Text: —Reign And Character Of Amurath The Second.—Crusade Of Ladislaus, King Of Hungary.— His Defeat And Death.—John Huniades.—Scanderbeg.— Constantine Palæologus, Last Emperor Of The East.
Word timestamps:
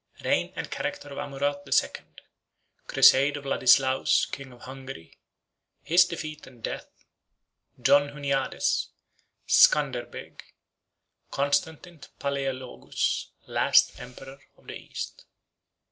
—Reign 0.23 0.51
And 0.55 0.71
Character 0.71 1.09
Of 1.09 1.19
Amurath 1.19 1.63
The 1.63 1.71
Second.—Crusade 1.71 3.37
Of 3.37 3.45
Ladislaus, 3.45 4.25
King 4.31 4.51
Of 4.51 4.61
Hungary.— 4.61 5.19
His 5.83 6.05
Defeat 6.05 6.47
And 6.47 6.63
Death.—John 6.63 8.09
Huniades.—Scanderbeg.— 8.09 10.41
Constantine 11.29 11.99
Palæologus, 12.19 13.27
Last 13.45 13.99
Emperor 13.99 14.39
Of 14.57 14.65
The 14.65 14.73
East. 14.73 15.25